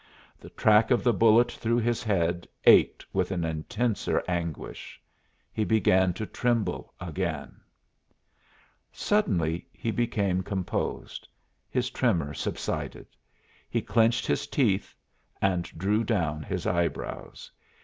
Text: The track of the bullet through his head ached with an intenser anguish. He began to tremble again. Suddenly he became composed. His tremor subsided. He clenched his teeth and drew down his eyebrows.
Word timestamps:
The 0.39 0.49
track 0.49 0.89
of 0.89 1.03
the 1.03 1.13
bullet 1.13 1.51
through 1.51 1.77
his 1.77 2.01
head 2.01 2.47
ached 2.65 3.05
with 3.13 3.29
an 3.29 3.43
intenser 3.45 4.23
anguish. 4.27 4.99
He 5.53 5.63
began 5.63 6.11
to 6.13 6.25
tremble 6.25 6.91
again. 6.99 7.61
Suddenly 8.91 9.67
he 9.71 9.91
became 9.91 10.41
composed. 10.41 11.27
His 11.69 11.91
tremor 11.91 12.33
subsided. 12.33 13.09
He 13.69 13.83
clenched 13.83 14.25
his 14.25 14.47
teeth 14.47 14.95
and 15.39 15.65
drew 15.65 16.03
down 16.03 16.41
his 16.41 16.65
eyebrows. 16.65 17.51